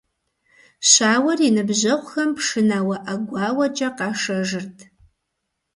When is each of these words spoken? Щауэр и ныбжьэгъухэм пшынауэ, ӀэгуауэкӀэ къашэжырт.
Щауэр 0.89 1.39
и 1.47 1.49
ныбжьэгъухэм 1.55 2.29
пшынауэ, 2.37 2.95
ӀэгуауэкӀэ 3.05 3.89
къашэжырт. 3.97 4.77